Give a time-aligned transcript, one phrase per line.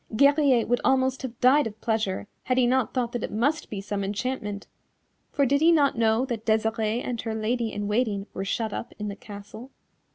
[0.15, 3.79] Guerrier would almost have died of pleasure had he not thought that it must be
[3.79, 4.65] some enchantment,
[5.31, 8.93] for did he not know that Desirée and her Lady in Waiting were shut up
[8.97, 9.69] in the castle.